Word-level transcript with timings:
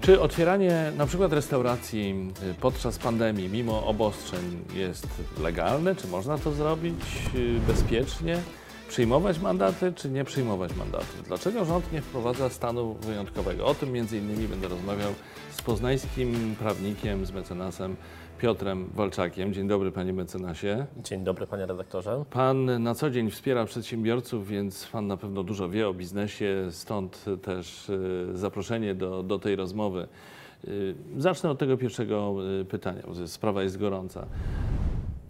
Czy 0.00 0.20
otwieranie 0.20 0.92
na 0.96 1.06
przykład 1.06 1.32
restauracji 1.32 2.32
y, 2.50 2.54
podczas 2.54 2.98
pandemii, 2.98 3.48
mimo 3.48 3.86
obostrzeń, 3.86 4.58
jest 4.74 5.06
legalne? 5.40 5.94
Czy 5.94 6.08
można 6.08 6.38
to 6.38 6.52
zrobić 6.52 7.00
y, 7.34 7.60
bezpiecznie? 7.66 8.38
Przyjmować 8.88 9.38
mandaty, 9.38 9.92
czy 9.96 10.10
nie 10.10 10.24
przyjmować 10.24 10.76
mandaty? 10.76 11.06
Dlaczego 11.26 11.64
rząd 11.64 11.92
nie 11.92 12.02
wprowadza 12.02 12.48
stanu 12.48 12.94
wyjątkowego? 12.94 13.66
O 13.66 13.74
tym 13.74 13.92
między 13.92 14.18
innymi 14.18 14.48
będę 14.48 14.68
rozmawiał 14.68 15.14
z 15.50 15.62
poznańskim 15.62 16.56
prawnikiem, 16.58 17.26
z 17.26 17.32
mecenasem 17.32 17.96
Piotrem 18.40 18.90
Walczakiem. 18.94 19.54
Dzień 19.54 19.68
dobry, 19.68 19.92
panie 19.92 20.12
mecenasie. 20.12 20.86
Dzień 20.96 21.24
dobry, 21.24 21.46
panie 21.46 21.66
redaktorze. 21.66 22.24
Pan 22.30 22.82
na 22.82 22.94
co 22.94 23.10
dzień 23.10 23.30
wspiera 23.30 23.64
przedsiębiorców, 23.64 24.48
więc 24.48 24.86
pan 24.86 25.06
na 25.06 25.16
pewno 25.16 25.42
dużo 25.42 25.68
wie 25.68 25.88
o 25.88 25.94
biznesie, 25.94 26.66
stąd 26.70 27.24
też 27.42 27.88
y, 27.88 28.26
zaproszenie 28.34 28.94
do, 28.94 29.22
do 29.22 29.38
tej 29.38 29.56
rozmowy. 29.56 30.08
Y, 30.68 30.94
Zacznę 31.16 31.50
od 31.50 31.58
tego 31.58 31.76
pierwszego 31.76 32.34
y, 32.60 32.64
pytania, 32.64 33.02
bo 33.06 33.26
sprawa 33.26 33.62
jest 33.62 33.78
gorąca. 33.78 34.26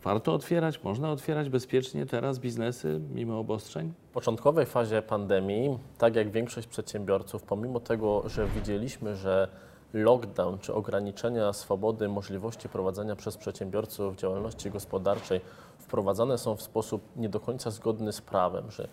Warto 0.03 0.35
otwierać, 0.35 0.83
można 0.83 1.11
otwierać 1.13 1.49
bezpiecznie 1.49 2.07
teraz 2.07 2.39
biznesy 2.39 3.01
mimo 3.15 3.39
obostrzeń? 3.39 3.93
W 4.11 4.13
początkowej 4.13 4.67
fazie 4.67 5.03
pandemii, 5.03 5.79
tak 5.99 6.17
jak 6.17 6.31
większość 6.31 6.67
przedsiębiorców, 6.67 7.43
pomimo 7.43 7.81
tego, 7.81 8.29
że 8.29 8.47
widzieliśmy, 8.47 9.17
że 9.17 9.49
lockdown 9.93 10.59
czy 10.59 10.75
ograniczenia 10.75 11.53
swobody 11.53 12.09
możliwości 12.09 12.69
prowadzenia 12.69 13.17
przez 13.17 13.37
przedsiębiorców 13.37 14.17
działalności 14.17 14.71
gospodarczej 14.71 15.41
wprowadzane 15.79 16.39
są 16.39 16.57
w 16.57 16.63
sposób 16.63 17.03
nie 17.17 17.29
do 17.29 17.41
końca 17.41 17.71
zgodny 17.71 18.13
z 18.13 18.21
prawem, 18.21 18.71
że 18.71 18.89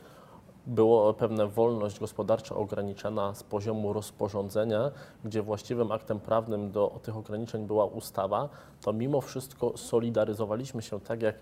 było 0.68 1.14
pewna 1.14 1.48
wolność 1.48 2.00
gospodarcza 2.00 2.56
ograniczona 2.56 3.34
z 3.34 3.44
poziomu 3.44 3.94
rozporządzenia, 3.94 4.92
gdzie 5.26 5.42
właściwym 5.42 5.92
aktem 5.92 6.20
prawnym 6.20 6.72
do 6.72 7.00
tych 7.04 7.18
ograniczeń 7.18 7.68
była 7.68 7.86
ustawa, 7.86 8.50
to 8.82 8.94
mimo 8.94 9.22
wszystko 9.22 9.78
solidaryzowaliśmy 9.78 10.82
się 10.82 11.00
tak 11.00 11.22
jak 11.22 11.36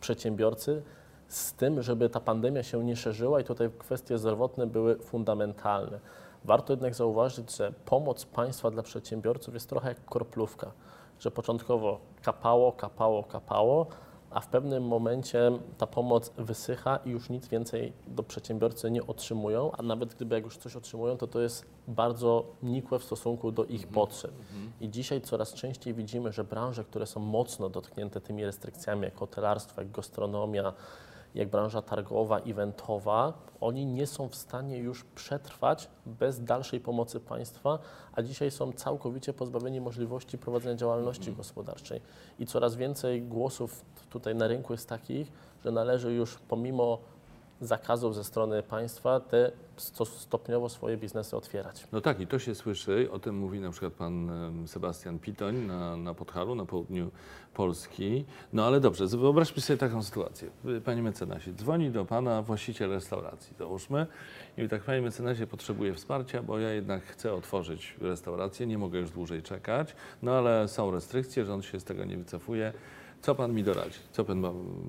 przedsiębiorcy 0.00 0.82
z 1.28 1.52
tym, 1.52 1.82
żeby 1.82 2.08
ta 2.08 2.20
pandemia 2.20 2.62
się 2.62 2.84
nie 2.84 2.96
szerzyła 2.96 3.40
i 3.40 3.44
tutaj 3.44 3.70
kwestie 3.78 4.18
zdrowotne 4.18 4.66
były 4.66 4.96
fundamentalne. 4.96 6.00
Warto 6.44 6.72
jednak 6.72 6.94
zauważyć, 6.94 7.56
że 7.56 7.72
pomoc 7.84 8.24
państwa 8.24 8.70
dla 8.70 8.82
przedsiębiorców 8.82 9.54
jest 9.54 9.68
trochę 9.68 9.88
jak 9.88 10.04
korplówka, 10.04 10.72
że 11.20 11.30
początkowo 11.30 12.00
kapało, 12.22 12.72
kapało, 12.72 13.22
kapało, 13.22 13.86
a 14.30 14.40
w 14.40 14.48
pewnym 14.48 14.84
momencie 14.84 15.52
ta 15.78 15.86
pomoc 15.86 16.32
wysycha 16.38 16.96
i 16.96 17.10
już 17.10 17.30
nic 17.30 17.48
więcej 17.48 17.92
do 18.06 18.22
przedsiębiorcy 18.22 18.90
nie 18.90 19.06
otrzymują, 19.06 19.72
a 19.72 19.82
nawet 19.82 20.14
gdyby 20.14 20.34
jak 20.34 20.44
już 20.44 20.56
coś 20.56 20.76
otrzymują, 20.76 21.16
to 21.16 21.26
to 21.26 21.40
jest 21.40 21.66
bardzo 21.88 22.44
nikłe 22.62 22.98
w 22.98 23.04
stosunku 23.04 23.52
do 23.52 23.64
ich 23.64 23.86
potrzeb. 23.86 24.32
I 24.80 24.88
dzisiaj 24.90 25.20
coraz 25.20 25.54
częściej 25.54 25.94
widzimy, 25.94 26.32
że 26.32 26.44
branże, 26.44 26.84
które 26.84 27.06
są 27.06 27.20
mocno 27.20 27.68
dotknięte 27.68 28.20
tymi 28.20 28.44
restrykcjami, 28.44 29.02
jak 29.02 29.16
hotelarstwo, 29.16 29.80
jak 29.80 29.90
gastronomia, 29.90 30.72
jak 31.34 31.48
branża 31.48 31.82
targowa, 31.82 32.38
eventowa, 32.38 33.32
oni 33.60 33.86
nie 33.86 34.06
są 34.06 34.28
w 34.28 34.34
stanie 34.34 34.78
już 34.78 35.04
przetrwać 35.04 35.88
bez 36.06 36.44
dalszej 36.44 36.80
pomocy 36.80 37.20
państwa, 37.20 37.78
a 38.12 38.22
dzisiaj 38.22 38.50
są 38.50 38.72
całkowicie 38.72 39.32
pozbawieni 39.32 39.80
możliwości 39.80 40.38
prowadzenia 40.38 40.76
działalności 40.76 41.32
gospodarczej. 41.32 42.00
I 42.38 42.46
coraz 42.46 42.76
więcej 42.76 43.22
głosów 43.22 43.84
tutaj 44.10 44.34
na 44.34 44.48
rynku 44.48 44.72
jest 44.72 44.88
takich, 44.88 45.32
że 45.64 45.70
należy 45.70 46.12
już 46.12 46.38
pomimo 46.38 46.98
zakazów 47.60 48.14
ze 48.14 48.24
strony 48.24 48.62
państwa 48.62 49.20
te 49.20 49.52
sto- 49.76 50.06
stopniowo 50.06 50.68
swoje 50.68 50.96
biznesy 50.96 51.36
otwierać. 51.36 51.88
No 51.92 52.00
tak, 52.00 52.20
i 52.20 52.26
to 52.26 52.38
się 52.38 52.54
słyszy. 52.54 53.08
O 53.12 53.18
tym 53.18 53.38
mówi 53.38 53.60
na 53.60 53.70
przykład 53.70 53.92
pan 53.92 54.30
Sebastian 54.66 55.18
Pitoń 55.18 55.56
na, 55.56 55.96
na 55.96 56.14
Podhalu, 56.14 56.54
na 56.54 56.64
południu 56.64 57.10
Polski. 57.54 58.24
No 58.52 58.64
ale 58.66 58.80
dobrze, 58.80 59.06
wyobraźmy 59.06 59.62
sobie 59.62 59.76
taką 59.76 60.02
sytuację. 60.02 60.50
Wy, 60.64 60.80
Panie 60.80 61.02
mecenasie, 61.02 61.52
dzwoni 61.52 61.90
do 61.90 62.04
pana 62.04 62.42
właściciel 62.42 62.90
restauracji, 62.90 63.54
załóżmy, 63.58 64.06
i 64.58 64.68
tak, 64.68 64.82
panie 64.82 65.02
mecenasie, 65.02 65.46
potrzebuję 65.46 65.94
wsparcia, 65.94 66.42
bo 66.42 66.58
ja 66.58 66.70
jednak 66.70 67.02
chcę 67.04 67.34
otworzyć 67.34 67.96
restaurację, 68.00 68.66
nie 68.66 68.78
mogę 68.78 68.98
już 68.98 69.10
dłużej 69.10 69.42
czekać, 69.42 69.94
no 70.22 70.32
ale 70.32 70.68
są 70.68 70.90
restrykcje, 70.90 71.44
rząd 71.44 71.64
się 71.64 71.80
z 71.80 71.84
tego 71.84 72.04
nie 72.04 72.16
wycofuje. 72.16 72.72
Co 73.22 73.34
pan 73.34 73.54
mi 73.54 73.64
doradzi? 73.64 73.98
Co 74.12 74.24
pan, 74.24 74.42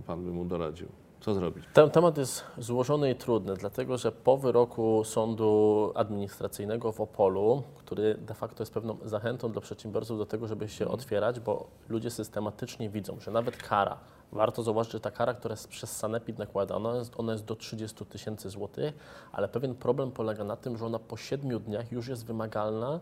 pan 0.08 0.24
by 0.26 0.32
mu 0.32 0.46
doradził? 0.46 0.88
Co 1.25 1.34
zrobić? 1.34 1.66
Ten 1.74 1.90
temat 1.90 2.18
jest 2.18 2.44
złożony 2.58 3.12
i 3.12 3.16
trudny, 3.16 3.53
dlatego 3.53 3.97
że 3.97 4.12
po 4.12 4.38
wyroku 4.38 5.03
sądu 5.03 5.91
administracyjnego 5.96 6.91
w 6.91 7.02
Opolu, 7.02 7.63
który 7.75 8.16
de 8.16 8.34
facto 8.34 8.62
jest 8.63 8.74
pewną 8.74 8.97
zachętą 9.06 9.52
dla 9.52 9.62
przedsiębiorców 9.62 10.18
do 10.18 10.25
tego, 10.25 10.47
żeby 10.47 10.69
się 10.69 10.88
otwierać, 10.88 11.40
bo 11.40 11.68
ludzie 11.90 12.12
systematycznie 12.12 12.90
widzą, 12.90 13.19
że 13.19 13.31
nawet 13.31 13.58
kara, 13.58 13.97
warto 14.31 14.64
zauważyć, 14.64 14.94
że 14.94 15.00
ta 15.00 15.12
kara, 15.12 15.34
która 15.34 15.53
jest 15.53 15.68
przez 15.68 15.97
Sanepid 15.97 16.38
nakładana, 16.38 16.96
jest- 16.96 17.14
ona 17.19 17.31
jest 17.31 17.46
do 17.46 17.56
30 17.56 18.06
tysięcy 18.06 18.50
złotych, 18.50 18.94
ale 19.31 19.47
pewien 19.47 19.75
problem 19.75 20.12
polega 20.12 20.44
na 20.44 20.56
tym, 20.56 20.78
że 20.78 20.85
ona 20.85 21.00
po 21.00 21.18
7 21.18 21.59
dniach 21.59 21.91
już 21.91 22.08
jest 22.08 22.25
wymagalna 22.25 23.00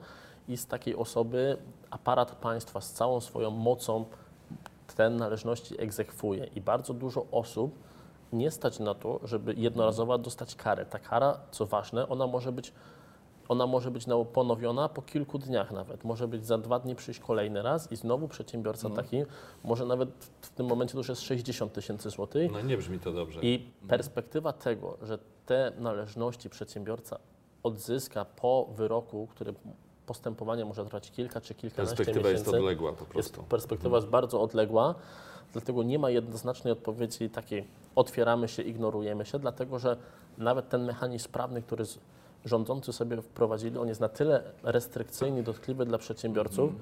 i 0.47 0.57
z 0.57 0.67
takiej 0.67 0.95
osoby 0.95 1.57
aparat 1.89 2.35
państwa 2.35 2.81
z 2.81 2.91
całą 2.93 3.21
swoją 3.21 3.49
mocą 3.51 4.05
te 4.95 5.09
należności 5.09 5.81
egzekwuje 5.81 6.45
i 6.55 6.61
bardzo 6.61 6.93
dużo 6.93 7.25
osób 7.31 7.92
nie 8.33 8.51
stać 8.51 8.79
na 8.79 8.93
to, 8.93 9.19
żeby 9.23 9.53
jednorazowo 9.57 10.17
dostać 10.17 10.55
karę. 10.55 10.85
Ta 10.85 10.99
kara, 10.99 11.39
co 11.51 11.65
ważne, 11.65 12.07
ona 12.09 12.27
może 12.27 12.51
być, 12.51 12.73
ona 13.49 13.67
może 13.67 13.91
być 13.91 14.07
na- 14.07 14.25
ponowiona 14.25 14.89
po 14.89 15.01
kilku 15.01 15.39
dniach 15.39 15.71
nawet. 15.71 16.03
Może 16.03 16.27
być 16.27 16.45
za 16.45 16.57
dwa 16.57 16.79
dni 16.79 16.95
przyjść 16.95 17.19
kolejny 17.19 17.61
raz 17.61 17.91
i 17.91 17.95
znowu 17.95 18.27
przedsiębiorca 18.27 18.89
taki, 18.89 19.23
może 19.63 19.85
nawet 19.85 20.09
w 20.41 20.49
tym 20.49 20.65
momencie 20.65 20.91
to 20.91 20.97
już 20.97 21.09
jest 21.09 21.21
60 21.21 21.73
tysięcy 21.73 22.09
złotych. 22.09 22.51
No 22.51 22.61
nie 22.61 22.77
brzmi 22.77 22.99
to 22.99 23.11
dobrze. 23.11 23.39
I 23.41 23.71
perspektywa 23.87 24.53
tego, 24.53 24.97
że 25.01 25.19
te 25.45 25.71
należności 25.79 26.49
przedsiębiorca 26.49 27.19
odzyska 27.63 28.25
po 28.25 28.67
wyroku, 28.75 29.27
który 29.27 29.53
postępowanie 30.05 30.65
może 30.65 30.85
trwać 30.85 31.11
kilka 31.11 31.41
czy 31.41 31.55
kilkanaście 31.55 31.95
Perspektywa 31.95 32.29
jest 32.29 32.45
miesięcy, 32.45 32.59
odległa 32.59 32.93
po 32.93 32.99
jest, 32.99 33.11
prostu. 33.11 33.43
perspektywa 33.43 33.97
jest 33.97 34.07
bardzo 34.07 34.41
odległa, 34.41 34.95
dlatego 35.53 35.83
nie 35.83 35.99
ma 35.99 36.09
jednoznacznej 36.09 36.73
odpowiedzi 36.73 37.29
takiej 37.29 37.67
otwieramy 37.95 38.47
się, 38.47 38.63
ignorujemy 38.63 39.25
się, 39.25 39.39
dlatego 39.39 39.79
że 39.79 39.97
nawet 40.37 40.69
ten 40.69 40.85
mechanizm 40.85 41.29
prawny, 41.29 41.61
który 41.61 41.83
rządzący 42.45 42.93
sobie 42.93 43.21
wprowadzili, 43.21 43.77
on 43.77 43.87
jest 43.87 44.01
na 44.01 44.09
tyle 44.09 44.43
restrykcyjny 44.63 45.39
i 45.39 45.43
dotkliwy 45.43 45.85
dla 45.85 45.97
przedsiębiorców, 45.97 46.73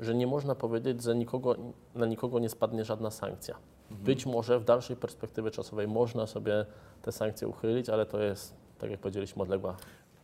że 0.00 0.14
nie 0.14 0.26
można 0.26 0.54
powiedzieć, 0.54 1.02
że 1.02 1.14
nikogo, 1.14 1.56
na 1.94 2.06
nikogo 2.06 2.38
nie 2.38 2.48
spadnie 2.48 2.84
żadna 2.84 3.10
sankcja. 3.10 3.56
Być 3.90 4.26
może 4.26 4.58
w 4.58 4.64
dalszej 4.64 4.96
perspektywie 4.96 5.50
czasowej 5.50 5.88
można 5.88 6.26
sobie 6.26 6.66
te 7.02 7.12
sankcje 7.12 7.48
uchylić, 7.48 7.88
ale 7.88 8.06
to 8.06 8.20
jest, 8.20 8.54
tak 8.78 8.90
jak 8.90 9.00
powiedzieliśmy, 9.00 9.42
odległa 9.42 9.76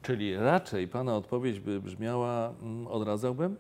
Czyli 0.03 0.37
raczej 0.37 0.89
Pana 0.89 1.17
odpowiedź 1.17 1.61
by 1.61 1.81
brzmiała, 1.81 2.53
mm, 2.63 2.87
odradzałbym? 2.87 3.57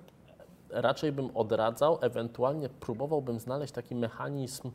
raczej 0.72 1.12
bym 1.12 1.36
odradzał, 1.36 1.98
ewentualnie 2.00 2.68
próbowałbym 2.68 3.40
znaleźć 3.40 3.72
taki 3.72 3.94
mechanizm, 3.94 4.70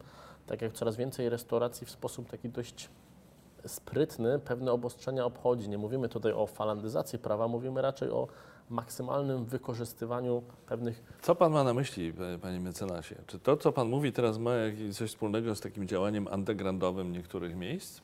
tak 0.45 0.61
jak 0.61 0.73
coraz 0.73 0.95
więcej 0.95 1.29
restauracji 1.29 1.87
w 1.87 1.91
sposób 1.91 2.29
taki 2.29 2.49
dość 2.49 2.89
sprytny 3.65 4.39
pewne 4.39 4.71
obostrzenia 4.71 5.25
obchodzi. 5.25 5.69
Nie 5.69 5.77
mówimy 5.77 6.09
tutaj 6.09 6.31
o 6.31 6.47
falandyzacji 6.47 7.19
prawa, 7.19 7.47
mówimy 7.47 7.81
raczej 7.81 8.09
o 8.09 8.27
maksymalnym 8.69 9.45
wykorzystywaniu 9.45 10.43
pewnych 10.65 11.03
Co 11.21 11.35
Pan 11.35 11.51
ma 11.51 11.63
na 11.63 11.73
myśli, 11.73 12.13
Panie 12.41 12.59
mecenasie? 12.59 13.15
Czy 13.27 13.39
to, 13.39 13.57
co 13.57 13.71
Pan 13.71 13.89
mówi 13.89 14.11
teraz 14.11 14.37
ma 14.37 14.51
coś 14.93 15.09
wspólnego 15.09 15.55
z 15.55 15.61
takim 15.61 15.87
działaniem 15.87 16.27
undergroundowym 16.33 17.11
niektórych 17.11 17.55
miejsc? 17.55 18.01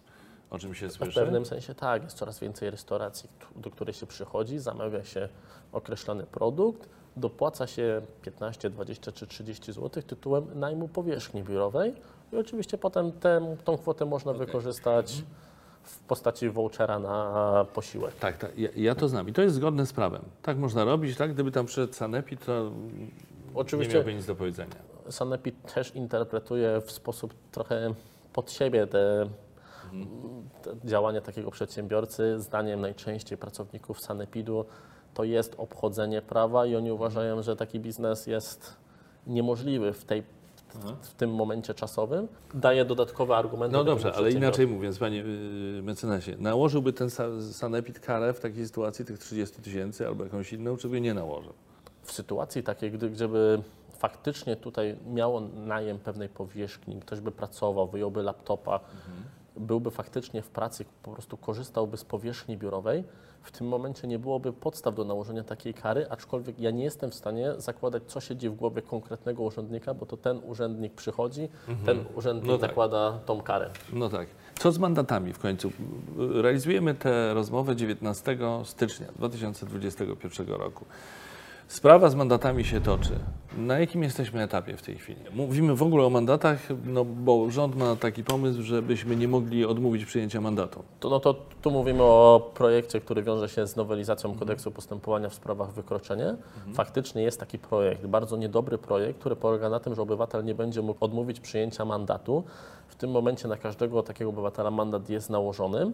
O 0.54 0.60
czym 0.60 0.74
się 0.74 0.88
W 0.88 0.92
słyszy? 0.92 1.20
pewnym 1.20 1.46
sensie 1.46 1.76
tak, 1.76 2.04
jest 2.04 2.18
coraz 2.18 2.40
więcej 2.40 2.70
restauracji, 2.70 3.30
do 3.56 3.70
której 3.70 3.94
się 3.94 4.06
przychodzi, 4.06 4.60
zamawia 4.60 5.04
się 5.04 5.30
określony 5.72 6.24
produkt, 6.24 6.90
dopłaca 7.18 7.68
się 7.68 8.02
15, 8.22 8.70
20 8.70 9.12
czy 9.12 9.28
30 9.28 9.74
zł 9.74 10.04
tytułem 10.04 10.46
najmu 10.56 10.88
powierzchni 10.88 11.44
biurowej 11.44 11.94
i 12.34 12.38
oczywiście 12.38 12.78
potem 12.78 13.12
tę, 13.12 13.56
tą 13.64 13.78
kwotę 13.78 14.06
można 14.06 14.34
wykorzystać 14.34 15.24
w 15.84 16.00
postaci 16.00 16.50
vouchera 16.50 17.00
na 17.00 17.66
posiłek. 17.74 18.16
Tak, 18.16 18.38
tak 18.38 18.58
ja, 18.58 18.70
ja 18.76 18.96
to 18.96 19.08
znam 19.08 19.30
i 19.30 19.34
to 19.34 19.42
jest 19.42 19.56
zgodne 19.56 19.86
z 19.86 19.94
prawem. 19.94 20.22
Tak 20.42 20.58
można 20.58 20.84
robić, 20.84 21.18
tak? 21.18 21.34
Gdyby 21.34 21.52
tam 21.52 21.66
przyszedł 21.66 21.94
Sanepid, 21.94 22.46
to 22.46 22.64
nie 22.64 23.08
Oczywiście 23.56 23.94
miałby 23.94 24.14
nic 24.14 24.26
do 24.26 24.36
powiedzenia. 24.36 24.76
Sanepid 25.10 25.74
też 25.74 25.96
interpretuje 25.96 26.82
w 26.82 26.92
sposób 26.92 27.34
trochę 27.52 27.94
pod 28.34 28.52
siebie 28.52 28.88
te 28.88 29.30
działania 30.86 31.22
takiego 31.22 31.52
przedsiębiorcy. 31.52 32.40
Zdaniem 32.40 32.82
najczęściej 32.82 33.38
pracowników 33.38 34.02
Sanepidu 34.02 34.66
to 35.14 35.24
jest 35.24 35.56
obchodzenie 35.58 36.22
prawa 36.22 36.66
i 36.66 36.76
oni 36.76 36.92
uważają, 36.92 37.44
że 37.44 37.56
taki 37.56 37.80
biznes 37.80 38.28
jest 38.28 38.78
niemożliwy 39.28 39.94
w, 39.94 40.06
tej, 40.06 40.24
w 41.02 41.14
tym 41.14 41.36
momencie 41.36 41.74
czasowym. 41.74 42.28
Daje 42.54 42.86
dodatkowe 42.86 43.36
argumenty. 43.38 43.78
No 43.78 43.84
dobrze, 43.84 44.14
ale 44.14 44.32
inaczej 44.32 44.68
mówiąc, 44.68 44.98
Panie 44.98 45.18
yy, 45.18 45.84
mecenasie, 45.84 46.36
nałożyłby 46.40 46.94
ten 46.94 47.08
sa- 47.08 47.54
Sanepid 47.54 48.00
karę 48.00 48.34
w 48.34 48.40
takiej 48.40 48.66
sytuacji 48.66 49.06
tych 49.06 49.20
30 49.20 49.62
tysięcy 49.62 50.08
albo 50.08 50.24
jakąś 50.24 50.54
inną, 50.54 50.78
czy 50.78 50.90
by 50.90 51.02
nie 51.02 51.14
nałożył? 51.14 51.54
w 52.04 52.12
sytuacji 52.12 52.64
takiej, 52.64 52.92
gdy, 52.92 53.10
gdyby 53.10 53.62
faktycznie 53.98 54.56
tutaj 54.56 54.96
miało 55.14 55.40
najem 55.42 56.00
pewnej 56.00 56.30
powierzchni, 56.30 57.00
ktoś 57.00 57.20
by 57.20 57.32
pracował, 57.32 57.88
wyjąłby 57.88 58.24
laptopa, 58.24 58.80
byłby 59.58 59.92
faktycznie 59.92 60.42
w 60.42 60.50
pracy, 60.50 60.86
po 61.04 61.12
prostu 61.12 61.38
korzystałby 61.38 61.98
z 61.98 62.06
powierzchni 62.06 62.58
biurowej, 62.58 63.04
w 63.44 63.52
tym 63.52 63.68
momencie 63.68 64.08
nie 64.08 64.20
byłoby 64.20 64.54
podstaw 64.54 64.96
do 64.96 65.04
nałożenia 65.04 65.44
takiej 65.44 65.74
kary, 65.74 66.06
aczkolwiek 66.10 66.60
ja 66.60 66.72
nie 66.72 66.84
jestem 66.84 67.12
w 67.12 67.16
stanie 67.16 67.54
zakładać, 67.58 68.04
co 68.08 68.22
siedzi 68.22 68.50
w 68.50 68.56
głowie 68.56 68.82
konkretnego 68.82 69.44
urzędnika, 69.44 69.94
bo 69.94 70.06
to 70.06 70.18
ten 70.18 70.42
urzędnik 70.46 70.94
przychodzi, 70.94 71.50
ten 71.86 72.06
urzędnik 72.16 72.48
No 72.48 72.58
tak. 72.58 72.70
zakłada 72.70 73.20
tą 73.26 73.42
karę. 73.42 73.70
No 73.94 74.10
tak. 74.10 74.28
Co 74.60 74.72
z 74.72 74.78
mandatami 74.80 75.34
w 75.34 75.40
końcu? 75.40 75.72
Realizujemy 76.18 76.94
tę 76.96 77.34
rozmowę 77.34 77.76
19 77.76 78.38
stycznia 78.64 79.08
2021 79.16 80.48
roku. 80.48 80.86
Sprawa 81.68 82.10
z 82.10 82.16
mandatami 82.16 82.66
się 82.66 82.82
toczy. 82.82 83.20
Na 83.58 83.80
jakim 83.80 84.04
jesteśmy 84.04 84.42
etapie 84.42 84.78
w 84.78 84.82
tej 84.82 84.96
chwili? 84.96 85.20
Mówimy 85.36 85.76
w 85.76 85.84
ogóle 85.84 86.06
o 86.06 86.10
mandatach, 86.10 86.60
no 86.86 87.06
bo 87.06 87.52
rząd 87.52 87.76
ma 87.76 87.96
taki 87.96 88.24
pomysł, 88.24 88.62
żebyśmy 88.62 89.16
nie 89.16 89.28
mogli 89.28 89.66
odmówić 89.66 90.06
przyjęcia 90.06 90.42
mandatu. 90.42 90.84
To, 91.00 91.10
no 91.10 91.20
to 91.20 91.36
tu 91.62 91.72
mówimy 91.72 92.04
o 92.04 92.52
projekcie, 92.54 93.02
który 93.02 93.24
wiąże 93.24 93.50
się 93.50 93.68
z 93.68 93.76
nowelizacją 93.76 94.36
kodeksu 94.36 94.72
postępowania 94.72 95.30
w 95.30 95.34
sprawach 95.34 95.74
wykroczenia. 95.74 96.36
Faktycznie 96.74 97.24
jest 97.24 97.40
taki 97.40 97.60
projekt, 97.60 98.06
bardzo 98.06 98.38
niedobry 98.38 98.78
projekt, 98.78 99.20
który 99.20 99.36
polega 99.36 99.70
na 99.70 99.80
tym, 99.80 99.96
że 99.96 100.02
obywatel 100.02 100.46
nie 100.46 100.56
będzie 100.56 100.82
mógł 100.82 101.06
odmówić 101.06 101.40
przyjęcia 101.40 101.86
mandatu. 101.86 102.44
W 102.88 102.96
tym 102.96 103.12
momencie 103.12 103.48
na 103.48 103.58
każdego 103.58 104.04
takiego 104.04 104.30
obywatela 104.30 104.72
mandat 104.72 105.10
jest 105.10 105.30
nałożony. 105.30 105.92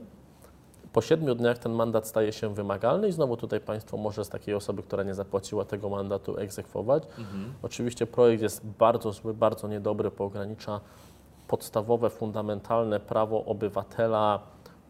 Po 0.94 1.02
siedmiu 1.02 1.36
dniach 1.36 1.58
ten 1.58 1.72
mandat 1.72 2.08
staje 2.08 2.32
się 2.32 2.54
wymagalny 2.54 3.08
i 3.08 3.12
znowu 3.12 3.38
tutaj 3.38 3.60
państwo 3.60 3.98
może 3.98 4.26
z 4.26 4.30
takiej 4.30 4.56
osoby, 4.56 4.84
która 4.84 5.04
nie 5.04 5.14
zapłaciła 5.14 5.66
tego 5.66 5.90
mandatu 5.90 6.38
egzekwować. 6.38 7.04
Oczywiście 7.62 8.08
projekt 8.08 8.44
jest 8.44 8.66
bardzo 8.66 9.12
zły, 9.12 9.34
bardzo 9.34 9.68
niedobry, 9.68 10.12
bo 10.18 10.26
ogranicza 10.26 10.80
podstawowe, 11.48 12.10
fundamentalne 12.10 13.00
prawo 13.00 13.46
obywatela 13.46 14.40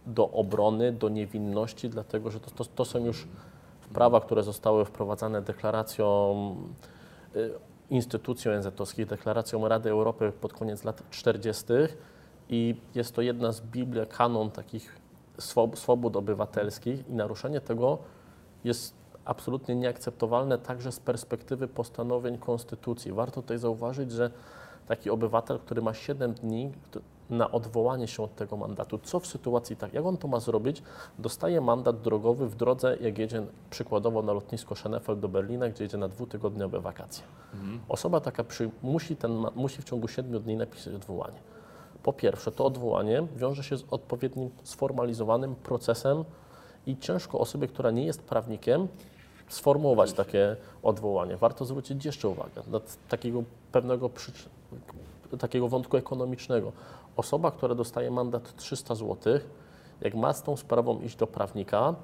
do 0.06 0.30
obrony, 0.32 0.92
do 0.92 1.10
niewinności, 1.10 1.90
dlatego 1.90 2.32
że 2.32 2.40
to, 2.40 2.52
to, 2.52 2.66
to 2.66 2.86
są 2.86 3.06
już 3.06 3.28
prawa, 3.94 4.22
które 4.22 4.44
zostały 4.44 4.86
wprowadzane 4.86 5.42
deklaracją 5.42 6.56
y, 7.36 7.52
instytucji 7.90 8.52
ONZ-owskich, 8.52 9.06
deklaracją 9.06 9.68
Rady 9.68 9.90
Europy 9.90 10.32
pod 10.42 10.54
koniec 10.54 10.84
lat 10.84 11.04
40. 11.10 11.66
i 12.50 12.76
jest 12.96 13.16
to 13.16 13.22
jedna 13.22 13.52
z 13.52 13.62
Biblia, 13.62 14.06
kanon 14.06 14.52
takich 14.52 14.99
swobód 15.76 16.16
obywatelskich 16.16 17.10
i 17.10 17.14
naruszenie 17.14 17.62
tego 17.62 17.98
jest 18.64 18.94
absolutnie 19.26 19.76
nieakceptowalne 19.76 20.58
także 20.58 20.92
z 20.92 21.00
perspektywy 21.00 21.68
postanowień 21.68 22.38
Konstytucji. 22.38 23.12
Warto 23.12 23.42
tutaj 23.42 23.58
zauważyć, 23.58 24.12
że 24.12 24.32
taki 24.88 25.10
obywatel, 25.10 25.60
który 25.60 25.82
ma 25.82 25.94
7 25.94 26.34
dni 26.34 26.72
na 27.30 27.52
odwołanie 27.52 28.08
się 28.08 28.24
od 28.24 28.36
tego 28.36 28.58
mandatu, 28.58 29.00
co 29.04 29.20
w 29.20 29.28
sytuacji 29.28 29.76
tak, 29.76 29.94
jak 29.94 30.06
on 30.06 30.18
to 30.18 30.28
ma 30.28 30.40
zrobić, 30.40 30.84
dostaje 31.20 31.62
mandat 31.62 32.02
drogowy 32.02 32.48
w 32.48 32.56
drodze, 32.56 32.98
jak 33.02 33.18
jedzie 33.18 33.46
przykładowo 33.70 34.22
na 34.22 34.34
lotnisko 34.34 34.76
Schönefeld 34.76 35.20
do 35.20 35.28
Berlina, 35.28 35.70
gdzie 35.70 35.84
jedzie 35.84 35.98
na 35.98 36.08
dwutygodniowe 36.08 36.80
wakacje. 36.80 37.24
Osoba 37.90 38.20
taka 38.20 38.44
przy, 38.44 38.70
musi, 38.84 39.16
ten, 39.16 39.46
musi 39.56 39.82
w 39.82 39.86
ciągu 39.86 40.08
7 40.08 40.42
dni 40.42 40.58
napisać 40.58 40.94
odwołanie. 40.94 41.40
Po 42.10 42.14
pierwsze, 42.14 42.52
to 42.52 42.66
odwołanie 42.66 43.28
wiąże 43.36 43.64
się 43.64 43.78
z 43.78 43.84
odpowiednim 43.92 44.50
sformalizowanym 44.64 45.56
procesem 45.56 46.24
i 46.88 46.98
ciężko 46.98 47.40
osobie, 47.40 47.68
która 47.68 47.92
nie 47.92 48.06
jest 48.06 48.22
prawnikiem, 48.22 48.88
sformułować 49.50 50.14
takie 50.14 50.56
odwołanie. 50.84 51.38
Warto 51.38 51.66
zwrócić 51.66 52.06
jeszcze 52.06 52.28
uwagę 52.28 52.62
na 52.68 52.80
takiego 53.10 53.44
pewnego 53.72 54.10
takiego 55.40 55.68
wątku 55.68 55.98
ekonomicznego. 55.98 56.72
Osoba, 57.18 57.52
która 57.52 57.76
dostaje 57.76 58.12
mandat 58.12 58.56
300 58.56 58.96
zł, 58.96 59.40
jak 60.02 60.16
ma 60.16 60.34
z 60.34 60.44
tą 60.44 60.58
sprawą 60.58 61.02
iść 61.02 61.16
do 61.16 61.28
prawnika, 61.28 61.96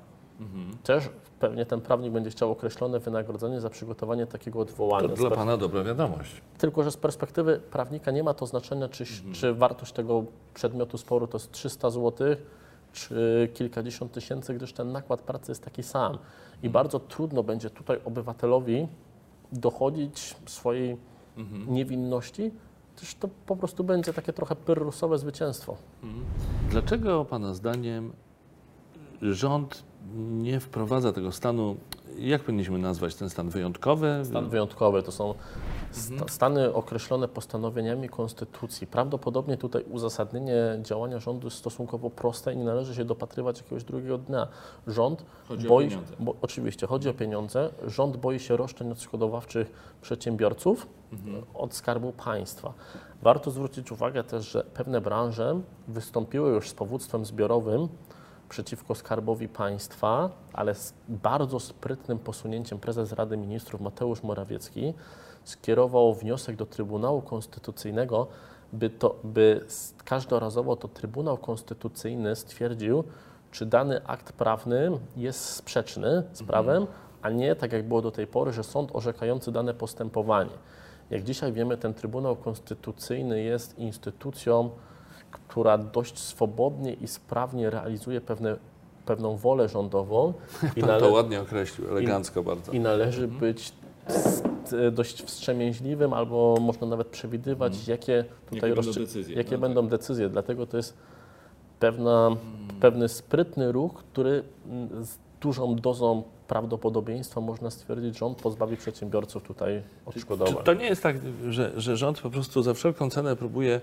też 0.84 1.10
pewnie 1.40 1.66
ten 1.66 1.82
prawnik 1.82 2.14
będzie 2.14 2.30
chciał 2.30 2.52
określone 2.52 3.00
wynagrodzenie 3.00 3.62
za 3.62 3.70
przygotowanie 3.70 4.28
takiego 4.28 4.60
odwołania. 4.60 5.10
To 5.10 5.16
dla 5.16 5.30
Pana 5.30 5.58
dobra 5.58 5.84
wiadomość. 5.84 6.42
tylko, 6.58 6.84
że 6.84 6.92
z 6.92 6.98
perspektywy 6.98 7.62
prawnika 7.72 8.12
nie 8.12 8.24
ma 8.24 8.34
to 8.34 8.46
znaczenia, 8.46 8.90
czy, 8.90 9.06
czy 9.34 9.54
wartość 9.54 9.92
tego 9.94 10.26
przedmiotu 10.54 10.98
sporu 10.98 11.28
to 11.28 11.38
jest 11.38 11.52
300 11.52 11.90
zł, 11.90 12.36
czy 12.94 13.50
kilkadziesiąt 13.54 14.12
tysięcy, 14.12 14.54
gdyż 14.54 14.74
ten 14.74 14.92
nakład 14.92 15.22
pracy 15.22 15.52
jest 15.52 15.64
taki 15.64 15.84
sam. 15.84 16.18
I 16.64 16.70
bardzo 16.70 17.00
trudno 17.00 17.44
będzie 17.44 17.70
tutaj 17.70 18.00
obywatelowi 18.06 18.88
dochodzić 19.52 20.36
swojej 20.46 20.98
niewinności, 21.68 22.52
gdyż 22.98 23.16
to 23.16 23.30
po 23.46 23.56
prostu 23.56 23.84
będzie 23.84 24.14
takie 24.14 24.34
trochę 24.34 24.56
pyrrusowe 24.56 25.18
zwycięstwo. 25.18 25.78
Dlaczego 26.70 27.26
Pana 27.26 27.54
zdaniem 27.54 28.14
rząd 29.22 29.84
nie 30.16 30.60
wprowadza 30.60 31.14
tego 31.14 31.32
stanu, 31.32 31.76
jak 32.18 32.42
powinniśmy 32.44 32.80
nazwać 32.80 33.16
ten 33.16 33.30
stan 33.30 33.50
wyjątkowy? 33.50 34.22
Stan 34.26 34.50
wyjątkowy 34.50 35.04
to 35.04 35.12
są 35.12 35.34
sta- 35.92 36.28
stany 36.28 36.74
określone 36.74 37.28
postanowieniami 37.28 38.10
konstytucji. 38.10 38.88
Prawdopodobnie 38.88 39.58
tutaj 39.58 39.84
uzasadnienie 39.84 40.80
działania 40.82 41.20
rządu 41.20 41.48
jest 41.48 41.58
stosunkowo 41.58 42.10
proste 42.10 42.54
i 42.54 42.58
nie 42.58 42.64
należy 42.64 42.96
się 42.96 43.06
dopatrywać 43.06 43.58
jakiegoś 43.58 43.84
drugiego 43.84 44.18
dnia. 44.18 44.48
Rząd 44.88 45.26
Chodzi 45.48 45.68
boi 45.68 45.88
pieniądze. 45.90 46.16
bo, 46.20 46.34
oczywiście 46.42 46.88
chodzi 46.88 47.10
o 47.10 47.14
pieniądze. 47.14 47.70
Rząd 47.88 48.18
boi 48.18 48.40
się 48.40 48.58
roszczeń 48.58 48.92
odszkodowawczych 48.92 49.72
przedsiębiorców 50.02 50.88
od 51.54 51.74
Skarbu 51.76 52.12
Państwa. 52.12 52.74
Warto 53.22 53.52
zwrócić 53.52 53.92
uwagę 53.92 54.24
też, 54.24 54.52
że 54.52 54.64
pewne 54.74 55.02
branże 55.02 55.62
wystąpiły 55.88 56.50
już 56.52 56.70
z 56.70 56.74
powództwem 56.74 57.26
zbiorowym 57.26 57.88
przeciwko 58.56 58.96
Skarbowi 58.96 59.48
Państwa, 59.48 60.30
ale 60.54 60.76
z 60.76 60.94
bardzo 61.10 61.60
sprytnym 61.60 62.20
posunięciem 62.20 62.80
prezes 62.80 63.12
Rady 63.12 63.38
Ministrów 63.38 63.82
Mateusz 63.82 64.24
Morawiecki 64.24 64.94
skierował 65.44 66.14
wniosek 66.14 66.56
do 66.56 66.66
Trybunału 66.66 67.22
Konstytucyjnego, 67.22 68.28
by, 68.74 68.90
to, 68.90 69.16
by 69.24 69.66
każdorazowo 70.06 70.76
to 70.76 70.88
Trybunał 70.88 71.38
Konstytucyjny 71.38 72.36
stwierdził, 72.36 73.04
czy 73.52 73.66
dany 73.66 74.08
akt 74.08 74.32
prawny 74.32 74.92
jest 75.18 75.40
sprzeczny 75.46 76.24
z 76.34 76.44
prawem, 76.44 76.88
a 77.22 77.30
nie 77.30 77.56
tak 77.56 77.74
jak 77.74 77.88
było 77.88 78.02
do 78.02 78.12
tej 78.12 78.28
pory, 78.28 78.52
że 78.54 78.64
sąd 78.64 78.90
orzekający 78.94 79.52
dane 79.52 79.74
postępowanie. 79.74 80.56
Jak 81.10 81.24
dzisiaj 81.24 81.54
wiemy, 81.54 81.78
ten 81.78 81.94
Trybunał 81.94 82.36
Konstytucyjny 82.36 83.44
jest 83.44 83.80
instytucją, 83.80 84.70
która 85.48 85.78
dość 85.78 86.20
swobodnie 86.20 86.94
i 86.94 87.08
sprawnie 87.08 87.70
realizuje 87.70 88.22
pewne, 88.22 88.56
pewną 89.06 89.38
wolę 89.38 89.70
rządową 89.70 90.34
i, 90.76 90.82
Pan 90.82 91.00
to 91.00 91.12
ładnie 91.12 91.42
określił, 91.42 91.88
elegancko 91.90 92.44
bardzo. 92.44 92.72
i 92.72 92.80
należy 92.80 93.28
być 93.28 93.74
st- 94.08 94.76
dość 94.92 95.24
wstrzemięźliwym 95.24 96.14
albo 96.14 96.58
można 96.62 96.88
nawet 96.88 97.08
przewidywać, 97.08 97.88
jakie 97.88 98.26
tutaj 98.50 98.70
będą 98.74 98.82
rozstrzy- 98.92 99.00
decyzje, 99.00 99.36
jakie 99.36 99.52
no 99.52 99.58
będą 99.58 99.88
decyzje. 99.88 100.30
Dlatego 100.30 100.66
to 100.68 100.78
jest 100.78 100.94
pewna, 101.80 102.30
pewny 102.82 103.10
sprytny 103.10 103.72
ruch, 103.72 103.94
który 104.12 104.44
mm, 104.70 105.06
z 105.06 105.18
dużą 105.42 105.76
dozą 105.76 106.24
prawdopodobieństwa 106.48 107.42
można 107.42 107.70
stwierdzić, 107.72 108.18
że 108.18 108.26
on 108.26 108.36
pozbawi 108.36 108.78
przedsiębiorców 108.78 109.44
tutaj 109.44 109.82
Czy 110.04 110.10
odszkodowań. 110.10 110.64
to 110.64 110.74
nie 110.74 110.86
jest 110.86 111.04
tak, 111.04 111.16
że, 111.50 111.72
że 111.78 111.98
rząd 111.98 112.22
po 112.22 112.30
prostu 112.30 112.64
za 112.64 112.74
wszelką 112.74 113.10
cenę 113.10 113.36
próbuje 113.36 113.82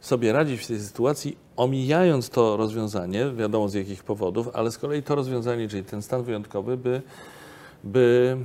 sobie 0.00 0.32
radzić 0.32 0.60
w 0.60 0.66
tej 0.66 0.78
sytuacji, 0.78 1.36
omijając 1.56 2.30
to 2.30 2.56
rozwiązanie, 2.56 3.30
wiadomo 3.36 3.68
z 3.68 3.74
jakich 3.74 4.04
powodów, 4.04 4.48
ale 4.52 4.70
z 4.70 4.78
kolei 4.78 5.02
to 5.02 5.14
rozwiązanie, 5.14 5.68
czyli 5.68 5.84
ten 5.84 6.02
stan 6.02 6.22
wyjątkowy, 6.22 6.76
by, 6.76 7.02
by 7.84 8.36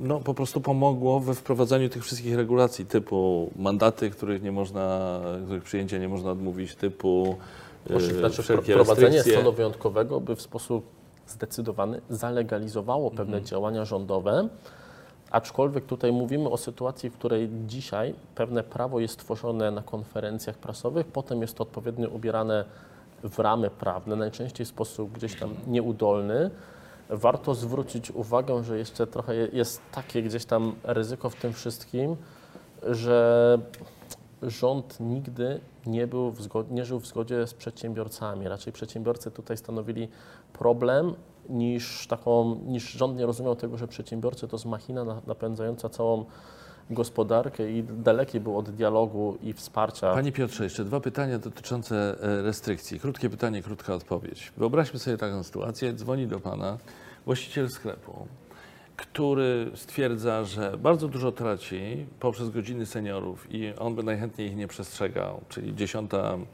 no, 0.00 0.20
po 0.20 0.34
prostu 0.34 0.60
pomogło 0.60 1.20
we 1.20 1.34
wprowadzaniu 1.34 1.88
tych 1.88 2.02
wszystkich 2.04 2.36
regulacji 2.36 2.86
typu 2.86 3.50
mandaty, 3.56 4.10
których 4.10 4.42
nie 4.42 4.52
można, 4.52 5.20
których 5.44 5.62
przyjęcia 5.62 5.98
nie 5.98 6.08
można 6.08 6.30
odmówić, 6.30 6.74
typu 6.74 7.36
yy, 7.90 8.00
Znaczy, 8.00 8.42
wprowadzenie 8.42 9.22
stanu 9.22 9.52
wyjątkowego 9.52 10.20
by 10.20 10.36
w 10.36 10.42
sposób 10.42 10.84
zdecydowany 11.26 12.00
zalegalizowało 12.10 13.10
pewne 13.10 13.36
Mhm. 13.36 13.44
działania 13.44 13.84
rządowe, 13.84 14.48
aczkolwiek 15.32 15.86
tutaj 15.86 16.12
mówimy 16.12 16.48
o 16.48 16.56
sytuacji, 16.56 17.10
w 17.10 17.16
której 17.16 17.48
dzisiaj 17.66 18.14
pewne 18.34 18.62
prawo 18.62 19.00
jest 19.00 19.18
tworzone 19.18 19.70
na 19.70 19.82
konferencjach 19.82 20.58
prasowych, 20.58 21.06
potem 21.06 21.42
jest 21.42 21.56
to 21.56 21.62
odpowiednio 21.62 22.08
ubierane 22.08 22.64
w 23.22 23.38
ramy 23.38 23.70
prawne, 23.70 24.16
najczęściej 24.16 24.66
w 24.66 24.68
sposób 24.68 25.12
gdzieś 25.12 25.40
tam 25.40 25.54
nieudolny. 25.66 26.50
Warto 27.10 27.54
zwrócić 27.54 28.10
uwagę, 28.10 28.64
że 28.64 28.78
jeszcze 28.78 29.06
trochę 29.06 29.34
je- 29.34 29.48
jest 29.52 29.80
takie 29.92 30.22
gdzieś 30.22 30.44
tam 30.44 30.74
ryzyko 30.84 31.30
w 31.30 31.36
tym 31.36 31.52
wszystkim, 31.52 32.16
że 32.82 33.58
rząd 34.42 35.00
nigdy 35.00 35.60
nie, 35.86 36.06
był 36.06 36.30
w 36.30 36.40
zgod- 36.40 36.70
nie 36.70 36.84
żył 36.84 37.00
w 37.00 37.06
zgodzie 37.06 37.46
z 37.46 37.54
przedsiębiorcami. 37.54 38.48
Raczej 38.48 38.72
przedsiębiorcy 38.72 39.30
tutaj 39.30 39.56
stanowili 39.56 40.08
problem 40.52 41.14
niż 41.52 42.06
taką, 42.06 42.54
niż 42.66 42.92
rząd 42.92 43.18
nie 43.18 43.26
rozumiał 43.26 43.56
tego, 43.56 43.78
że 43.78 43.88
przedsiębiorcy 43.88 44.48
to 44.48 44.56
jest 44.56 44.66
machina 44.66 45.04
na- 45.04 45.22
napędzająca 45.26 45.88
całą 45.88 46.24
gospodarkę 46.90 47.70
i 47.70 47.82
daleki 47.84 48.40
był 48.40 48.58
od 48.58 48.70
dialogu 48.70 49.38
i 49.42 49.52
wsparcia. 49.52 50.12
Panie 50.14 50.32
Piotrze, 50.32 50.64
jeszcze 50.64 50.84
dwa 50.84 51.00
pytania 51.00 51.38
dotyczące 51.38 52.16
e, 52.22 52.42
restrykcji. 52.42 53.00
Krótkie 53.00 53.30
pytanie, 53.30 53.62
krótka 53.62 53.94
odpowiedź. 53.94 54.52
Wyobraźmy 54.56 54.98
sobie 54.98 55.16
taką 55.16 55.42
sytuację. 55.42 55.92
Dzwoni 55.92 56.26
do 56.26 56.40
Pana 56.40 56.78
właściciel 57.26 57.68
sklepu, 57.70 58.26
który 58.96 59.70
stwierdza, 59.74 60.44
że 60.44 60.78
bardzo 60.78 61.08
dużo 61.08 61.32
traci 61.32 62.06
poprzez 62.20 62.50
godziny 62.50 62.86
seniorów 62.86 63.46
i 63.54 63.74
on 63.78 63.94
by 63.94 64.02
najchętniej 64.02 64.48
ich 64.48 64.56
nie 64.56 64.68
przestrzegał, 64.68 65.40
czyli 65.48 65.74
10, 65.74 66.10
y, 66.14 66.46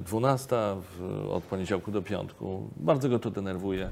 12 0.00 0.56
w, 0.98 1.28
od 1.32 1.44
poniedziałku 1.44 1.90
do 1.90 2.02
piątku. 2.02 2.68
Bardzo 2.76 3.08
go 3.08 3.18
to 3.18 3.30
denerwuje. 3.30 3.86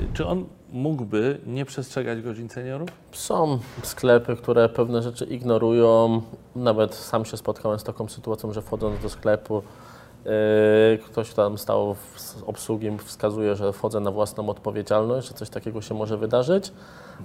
Y, 0.00 0.06
Czy 0.14 0.26
on 0.26 0.44
mógłby 0.72 1.38
nie 1.46 1.64
przestrzegać 1.64 2.22
godzin 2.22 2.48
seniorów? 2.48 2.88
Są 3.12 3.58
sklepy, 3.82 4.36
które 4.36 4.68
pewne 4.68 5.02
rzeczy 5.02 5.24
ignorują. 5.24 6.22
Nawet 6.56 6.94
sam 6.94 7.24
się 7.24 7.36
spotkałem 7.36 7.78
z 7.78 7.84
taką 7.84 8.08
sytuacją, 8.08 8.52
że 8.52 8.62
wchodząc 8.62 9.02
do 9.02 9.08
sklepu, 9.08 9.62
ktoś 11.06 11.34
tam 11.34 11.58
stał 11.58 11.96
z 12.16 12.42
obsługi, 12.46 12.90
wskazuje, 13.04 13.56
że 13.56 13.72
wchodzę 13.72 14.00
na 14.00 14.10
własną 14.10 14.48
odpowiedzialność, 14.48 15.28
że 15.28 15.34
coś 15.34 15.50
takiego 15.50 15.82
się 15.82 15.94
może 15.94 16.16
wydarzyć. 16.16 16.72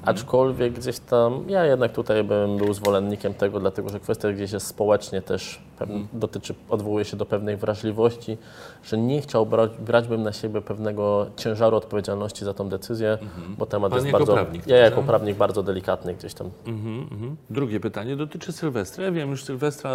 Aczkolwiek 0.05 0.73
gdzieś 0.73 0.99
tam, 0.99 1.43
ja 1.47 1.65
jednak 1.65 1.91
tutaj 1.91 2.23
bym 2.23 2.57
był 2.57 2.73
zwolennikiem 2.73 3.33
tego, 3.33 3.59
dlatego 3.59 3.89
że 3.89 3.99
kwestia 3.99 4.31
gdzieś 4.31 4.51
jest 4.51 4.67
społecznie 4.67 5.21
też 5.21 5.61
pewn- 5.79 6.05
dotyczy, 6.13 6.55
odwołuje 6.69 7.05
się 7.05 7.17
do 7.17 7.25
pewnej 7.25 7.57
wrażliwości, 7.57 8.37
że 8.83 8.97
nie 8.97 9.21
chciał 9.21 9.45
brać, 9.45 9.71
brać 9.79 10.07
bym 10.07 10.23
na 10.23 10.33
siebie 10.33 10.61
pewnego 10.61 11.25
ciężaru 11.35 11.77
odpowiedzialności 11.77 12.45
za 12.45 12.53
tą 12.53 12.69
decyzję, 12.69 13.17
bo 13.57 13.65
temat 13.65 13.91
Pan 13.91 13.99
jest 13.99 14.11
bardzo, 14.11 14.33
prawnik, 14.33 14.67
ja 14.67 14.77
jako 14.77 14.97
tak? 14.97 15.05
prawnik 15.05 15.37
bardzo 15.37 15.63
delikatny 15.63 16.13
gdzieś 16.13 16.33
tam. 16.33 16.49
Mhm, 16.65 17.07
mhm. 17.11 17.35
Drugie 17.49 17.79
pytanie 17.79 18.15
dotyczy 18.15 18.51
Sylwestra. 18.51 19.03
Ja 19.03 19.11
wiem, 19.11 19.29
już 19.31 19.43
Sylwestra 19.43 19.91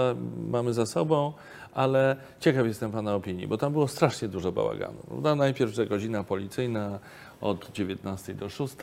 mamy 0.49 0.75
za 0.75 0.87
sobą, 0.87 1.33
ale 1.75 2.17
ciekaw 2.41 2.67
jestem 2.67 2.93
Pana 2.93 3.15
opinii, 3.15 3.47
bo 3.47 3.59
tam 3.59 3.73
było 3.73 3.89
strasznie 3.89 4.29
dużo 4.29 4.53
bałaganu. 4.53 5.37
Najpierw, 5.37 5.73
że 5.75 5.87
godzina 5.87 6.25
policyjna 6.25 6.99
od 7.41 7.73
19 7.73 8.35
do 8.35 8.49
6, 8.49 8.75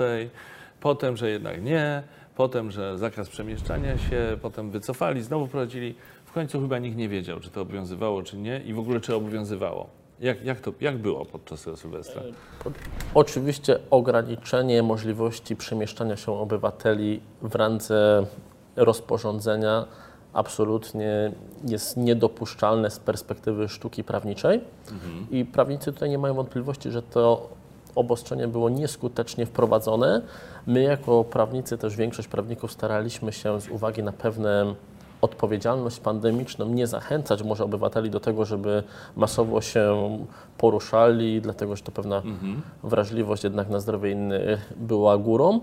potem, 0.80 1.18
że 1.18 1.30
jednak 1.30 1.64
nie, 1.64 2.04
potem, 2.36 2.72
że 2.72 2.98
zakaz 2.98 3.30
przemieszczania 3.30 3.98
się, 3.98 4.38
potem 4.42 4.72
wycofali, 4.72 5.22
znowu 5.22 5.48
wprowadzili. 5.48 5.96
W 6.26 6.32
końcu 6.32 6.62
chyba 6.62 6.80
nikt 6.80 6.98
nie 6.98 7.10
wiedział, 7.10 7.40
czy 7.40 7.50
to 7.50 7.62
obowiązywało, 7.62 8.24
czy 8.24 8.38
nie 8.38 8.62
i 8.66 8.74
w 8.74 8.80
ogóle, 8.80 9.00
czy 9.00 9.16
obowiązywało. 9.16 9.90
Jak, 10.20 10.46
jak, 10.46 10.60
to, 10.60 10.74
jak 10.82 10.98
było 10.98 11.26
podczas 11.26 11.64
tego 11.64 11.78
Sylwestra? 11.78 12.22
Oczywiście 13.14 13.80
ograniczenie 13.90 14.84
możliwości 14.84 15.56
przemieszczania 15.56 16.18
się 16.18 16.32
obywateli 16.32 17.22
w 17.42 17.56
randze 17.56 18.26
rozporządzenia 18.76 19.86
absolutnie 20.34 21.32
jest 21.68 21.98
niedopuszczalne 21.98 22.90
z 22.90 23.00
perspektywy 23.00 23.70
sztuki 23.70 24.04
prawniczej. 24.04 24.62
I 25.32 25.46
prawnicy 25.46 25.94
tutaj 25.94 26.10
nie 26.10 26.18
mają 26.18 26.34
wątpliwości, 26.34 26.92
że 26.92 27.02
to 27.02 27.50
obostrzenie 27.96 28.48
było 28.48 28.70
nieskutecznie 28.70 29.46
wprowadzone. 29.46 30.22
My 30.68 30.82
jako 30.82 31.24
prawnicy, 31.24 31.78
też 31.78 31.96
większość 31.96 32.28
prawników 32.28 32.72
staraliśmy 32.72 33.32
się 33.32 33.62
z 33.62 33.70
uwagi 33.70 34.04
na 34.04 34.12
pewne 34.12 34.76
odpowiedzialność 35.22 36.00
pandemiczną 36.00 36.66
nie 36.66 36.88
zachęcać 36.88 37.44
może 37.44 37.64
obywateli 37.64 38.10
do 38.10 38.20
tego, 38.20 38.46
żeby 38.46 38.84
masowo 39.16 39.62
się 39.62 40.18
poruszali, 40.58 41.42
dlatego 41.42 41.76
że 41.76 41.84
to 41.84 41.92
pewna 41.92 42.22
wrażliwość 42.84 43.44
jednak 43.44 43.70
na 43.70 43.80
zdrowie 43.80 44.12
innych 44.12 44.74
była 44.78 45.18
górą, 45.18 45.60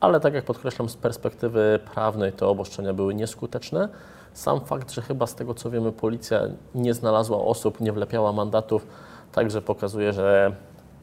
ale 0.00 0.20
tak 0.20 0.34
jak 0.34 0.44
podkreślam, 0.44 0.88
z 0.88 0.96
perspektywy 0.96 1.80
prawnej 1.94 2.32
te 2.32 2.46
obostrzenia 2.46 2.92
były 2.92 3.14
nieskuteczne. 3.14 3.88
Sam 4.32 4.60
fakt, 4.60 4.92
że 4.92 5.02
chyba 5.02 5.26
z 5.26 5.34
tego 5.34 5.54
co 5.54 5.70
wiemy, 5.70 5.92
policja 5.92 6.40
nie 6.74 6.94
znalazła 6.94 7.38
osób, 7.38 7.80
nie 7.80 7.92
wlepiała 7.92 8.32
mandatów, 8.32 8.86
także 9.32 9.62
pokazuje, 9.62 10.12
że 10.12 10.56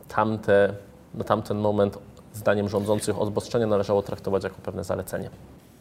tamte, 0.07 0.73
na 1.13 1.23
tamten 1.23 1.57
moment, 1.57 1.99
zdaniem 2.33 2.69
rządzących, 2.69 3.21
obostrzenia 3.21 3.67
należało 3.67 4.01
traktować 4.01 4.43
jako 4.43 4.55
pewne 4.63 4.83
zalecenie. 4.83 5.29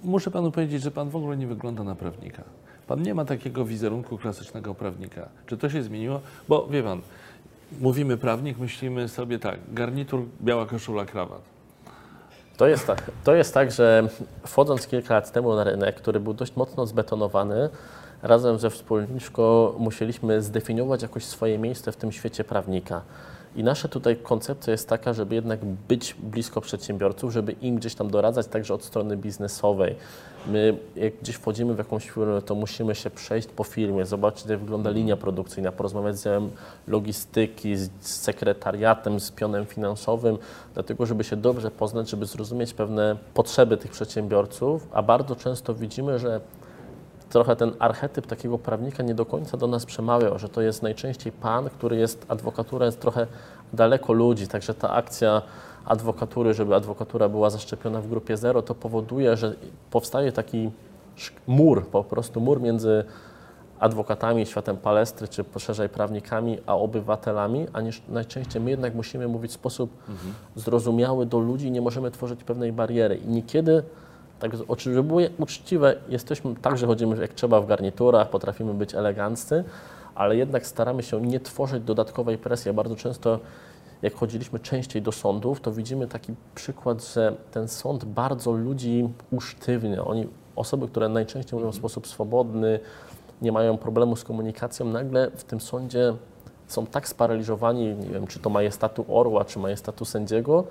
Muszę 0.04 0.30
panu 0.30 0.50
powiedzieć, 0.50 0.82
że 0.82 0.90
pan 0.90 1.10
w 1.10 1.16
ogóle 1.16 1.36
nie 1.36 1.46
wygląda 1.46 1.84
na 1.84 1.94
prawnika. 1.94 2.42
Pan 2.86 3.02
nie 3.02 3.14
ma 3.14 3.24
takiego 3.24 3.64
wizerunku 3.64 4.18
klasycznego 4.18 4.74
prawnika. 4.74 5.28
Czy 5.46 5.56
to 5.56 5.70
się 5.70 5.82
zmieniło? 5.82 6.20
Bo 6.48 6.66
wie 6.66 6.82
pan, 6.82 7.00
mówimy 7.80 8.16
prawnik, 8.16 8.58
myślimy 8.58 9.08
sobie 9.08 9.38
tak, 9.38 9.58
garnitur, 9.72 10.24
biała 10.42 10.66
koszula, 10.66 11.04
krawat. 11.04 11.53
To 12.56 12.66
jest, 12.66 12.86
tak, 12.86 13.10
to 13.24 13.34
jest 13.34 13.54
tak, 13.54 13.72
że 13.72 14.08
wchodząc 14.46 14.86
kilka 14.86 15.14
lat 15.14 15.32
temu 15.32 15.54
na 15.54 15.64
rynek, 15.64 15.96
który 15.96 16.20
był 16.20 16.34
dość 16.34 16.56
mocno 16.56 16.86
zbetonowany, 16.86 17.68
razem 18.22 18.58
ze 18.58 18.70
wspólniczką 18.70 19.72
musieliśmy 19.78 20.42
zdefiniować 20.42 21.02
jakoś 21.02 21.24
swoje 21.24 21.58
miejsce 21.58 21.92
w 21.92 21.96
tym 21.96 22.12
świecie 22.12 22.44
prawnika. 22.44 23.02
I 23.56 23.64
nasza 23.64 23.88
tutaj 23.88 24.16
koncepcja 24.16 24.70
jest 24.70 24.88
taka, 24.88 25.12
żeby 25.12 25.34
jednak 25.34 25.64
być 25.64 26.16
blisko 26.22 26.60
przedsiębiorców, 26.60 27.32
żeby 27.32 27.52
im 27.52 27.76
gdzieś 27.76 27.94
tam 27.94 28.10
doradzać 28.10 28.46
także 28.46 28.74
od 28.74 28.84
strony 28.84 29.16
biznesowej. 29.16 29.96
My 30.46 30.78
jak 30.96 31.16
gdzieś 31.16 31.36
wchodzimy 31.36 31.74
w 31.74 31.78
jakąś 31.78 32.10
firmę, 32.10 32.42
to 32.42 32.54
musimy 32.54 32.94
się 32.94 33.10
przejść 33.10 33.48
po 33.48 33.64
firmie, 33.64 34.06
zobaczyć 34.06 34.46
jak 34.46 34.60
wygląda 34.60 34.90
linia 34.90 35.16
produkcyjna, 35.16 35.72
porozmawiać 35.72 36.18
z 36.18 36.24
działem 36.24 36.50
logistyki, 36.88 37.76
z 37.76 37.90
sekretariatem, 38.00 39.20
z 39.20 39.30
pionem 39.30 39.66
finansowym, 39.66 40.38
dlatego 40.74 41.06
żeby 41.06 41.24
się 41.24 41.36
dobrze 41.36 41.70
poznać, 41.70 42.10
żeby 42.10 42.26
zrozumieć 42.26 42.74
pewne 42.74 43.16
potrzeby 43.34 43.76
tych 43.76 43.90
przedsiębiorców, 43.90 44.88
a 44.92 45.02
bardzo 45.02 45.36
często 45.36 45.74
widzimy, 45.74 46.18
że 46.18 46.40
trochę 47.34 47.56
ten 47.56 47.72
archetyp 47.78 48.26
takiego 48.26 48.58
prawnika 48.58 49.02
nie 49.02 49.14
do 49.14 49.26
końca 49.26 49.56
do 49.56 49.66
nas 49.66 49.86
przemawiał, 49.86 50.38
że 50.38 50.48
to 50.48 50.60
jest 50.60 50.82
najczęściej 50.82 51.32
pan, 51.32 51.70
który 51.70 51.96
jest, 51.96 52.26
adwokatura 52.28 52.86
jest 52.86 53.00
trochę 53.00 53.26
daleko 53.72 54.12
ludzi, 54.12 54.48
także 54.48 54.74
ta 54.74 54.90
akcja 54.90 55.42
adwokatury, 55.84 56.54
żeby 56.54 56.74
adwokatura 56.74 57.28
była 57.28 57.50
zaszczepiona 57.50 58.00
w 58.00 58.08
grupie 58.08 58.36
zero, 58.36 58.62
to 58.62 58.74
powoduje, 58.74 59.36
że 59.36 59.54
powstaje 59.90 60.32
taki 60.32 60.70
mur, 61.46 61.86
po 61.86 62.04
prostu 62.04 62.40
mur 62.40 62.60
między 62.60 63.04
adwokatami, 63.80 64.46
światem 64.46 64.76
palestry, 64.76 65.28
czy 65.28 65.44
poszerzej 65.44 65.88
prawnikami, 65.88 66.58
a 66.66 66.76
obywatelami, 66.76 67.66
a 67.72 67.80
niż, 67.80 68.02
najczęściej 68.08 68.62
my 68.62 68.70
jednak 68.70 68.94
musimy 68.94 69.28
mówić 69.28 69.50
w 69.50 69.54
sposób 69.54 69.90
zrozumiały 70.56 71.26
do 71.26 71.38
ludzi, 71.38 71.70
nie 71.70 71.80
możemy 71.80 72.10
tworzyć 72.10 72.44
pewnej 72.44 72.72
bariery. 72.72 73.16
I 73.16 73.28
niekiedy, 73.28 73.82
tak, 74.38 74.52
żeby 74.78 75.02
było 75.02 75.20
uczciwe, 75.38 75.96
jesteśmy, 76.08 76.54
także 76.54 76.86
chodzimy 76.86 77.16
jak 77.16 77.34
trzeba 77.34 77.60
w 77.60 77.66
garniturach, 77.66 78.30
potrafimy 78.30 78.74
być 78.74 78.94
eleganccy, 78.94 79.64
ale 80.14 80.36
jednak 80.36 80.66
staramy 80.66 81.02
się 81.02 81.20
nie 81.20 81.40
tworzyć 81.40 81.82
dodatkowej 81.82 82.38
presji. 82.38 82.72
Bardzo 82.72 82.96
często 82.96 83.38
jak 84.02 84.14
chodziliśmy 84.14 84.58
częściej 84.58 85.02
do 85.02 85.12
sądów, 85.12 85.60
to 85.60 85.72
widzimy 85.72 86.06
taki 86.06 86.34
przykład, 86.54 87.04
że 87.04 87.36
ten 87.50 87.68
sąd 87.68 88.04
bardzo 88.04 88.52
ludzi 88.52 89.08
usztywnia. 89.30 90.04
Oni, 90.04 90.28
osoby, 90.56 90.88
które 90.88 91.08
najczęściej 91.08 91.58
mówią 91.58 91.72
w 91.72 91.74
sposób 91.74 92.06
swobodny, 92.06 92.80
nie 93.42 93.52
mają 93.52 93.78
problemu 93.78 94.16
z 94.16 94.24
komunikacją, 94.24 94.86
nagle 94.86 95.30
w 95.30 95.44
tym 95.44 95.60
sądzie 95.60 96.14
są 96.66 96.86
tak 96.86 97.08
sparaliżowani, 97.08 97.94
nie 97.94 98.08
wiem, 98.08 98.26
czy 98.26 98.38
to 98.38 98.50
majestatu 98.50 99.04
orła, 99.08 99.44
czy 99.44 99.58
majestatu 99.58 100.04
sędziego, 100.04 100.64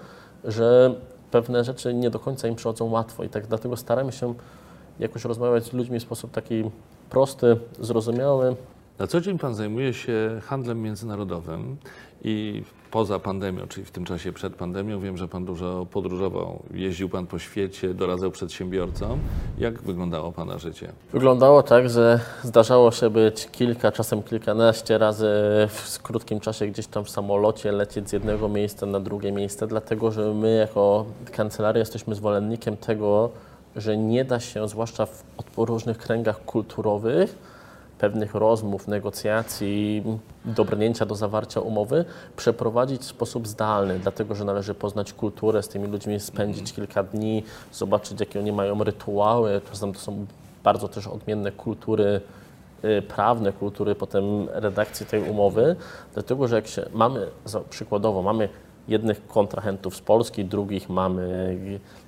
że 0.43 0.95
pewne 1.33 1.63
rzeczy 1.63 1.93
nie 1.93 2.09
do 2.09 2.19
końca 2.19 2.47
im 2.47 2.55
przychodzą 2.55 2.91
łatwo 2.91 3.23
i 3.23 3.29
tak 3.29 3.47
dlatego 3.47 3.77
staramy 3.77 4.11
się 4.11 4.33
jakoś 4.99 5.25
rozmawiać 5.25 5.63
z 5.63 5.73
ludźmi 5.73 5.99
w 5.99 6.03
sposób 6.03 6.31
taki 6.31 6.63
prosty, 7.09 7.57
zrozumiały, 7.79 8.55
Na 8.99 9.07
co 9.07 9.21
dzień 9.21 9.39
pan 9.39 9.55
zajmuje 9.55 9.93
się 9.93 10.39
handlem 10.43 10.81
międzynarodowym 10.81 11.77
i 12.23 12.63
poza 12.91 13.19
pandemią, 13.19 13.67
czyli 13.67 13.85
w 13.85 13.91
tym 13.91 14.05
czasie 14.05 14.33
przed 14.33 14.55
pandemią, 14.55 14.99
wiem, 14.99 15.17
że 15.17 15.27
pan 15.27 15.45
dużo 15.45 15.85
podróżował, 15.91 16.63
jeździł 16.73 17.09
pan 17.09 17.27
po 17.27 17.39
świecie, 17.39 17.93
doradzał 17.93 18.31
przedsiębiorcom. 18.31 19.19
Jak 19.57 19.81
wyglądało 19.81 20.31
pana 20.31 20.57
życie? 20.57 20.91
Wyglądało 21.13 21.63
tak, 21.63 21.89
że 21.89 22.19
zdarzało 22.43 22.91
się 22.91 23.09
być 23.09 23.47
kilka, 23.51 23.91
czasem 23.91 24.23
kilkanaście 24.23 24.97
razy 24.97 25.27
w 25.67 26.01
krótkim 26.01 26.39
czasie 26.39 26.67
gdzieś 26.67 26.87
tam 26.87 27.03
w 27.03 27.09
samolocie, 27.09 27.71
lecieć 27.71 28.09
z 28.09 28.13
jednego 28.13 28.49
miejsca 28.49 28.85
na 28.85 28.99
drugie 28.99 29.31
miejsce, 29.31 29.67
dlatego 29.67 30.11
że 30.11 30.33
my 30.33 30.55
jako 30.55 31.05
kancelaria 31.31 31.79
jesteśmy 31.79 32.15
zwolennikiem 32.15 32.77
tego, 32.77 33.29
że 33.75 33.97
nie 33.97 34.25
da 34.25 34.39
się, 34.39 34.67
zwłaszcza 34.67 35.05
w 35.05 35.57
różnych 35.57 35.97
kręgach 35.97 36.45
kulturowych, 36.45 37.37
pewnych 38.03 38.35
rozmów, 38.35 38.87
negocjacji, 38.87 40.03
dobrnięcia 40.45 41.05
do 41.05 41.15
zawarcia 41.15 41.59
umowy 41.59 42.05
przeprowadzić 42.35 43.01
w 43.01 43.05
sposób 43.05 43.47
zdalny, 43.47 43.99
dlatego 43.99 44.35
że 44.35 44.45
należy 44.45 44.73
poznać 44.73 45.13
kulturę, 45.13 45.63
z 45.63 45.67
tymi 45.67 45.87
ludźmi 45.87 46.19
spędzić 46.19 46.73
kilka 46.73 47.03
dni, 47.03 47.43
zobaczyć 47.71 48.19
jakie 48.19 48.39
oni 48.39 48.51
mają 48.51 48.83
rytuały, 48.83 49.61
czasem 49.69 49.93
to 49.93 49.99
są 49.99 50.25
bardzo 50.63 50.87
też 50.87 51.07
odmienne 51.07 51.51
kultury 51.51 52.21
y, 52.83 53.01
prawne, 53.01 53.53
kultury 53.53 53.95
potem 53.95 54.49
redakcji 54.49 55.05
tej 55.05 55.29
umowy, 55.29 55.75
dlatego 56.13 56.47
że 56.47 56.55
jak 56.55 56.67
się 56.67 56.85
mamy, 56.93 57.27
przykładowo, 57.69 58.21
mamy 58.21 58.49
jednych 58.87 59.27
kontrahentów 59.27 59.95
z 59.95 60.01
Polski, 60.01 60.45
drugich 60.45 60.89
mamy, 60.89 61.57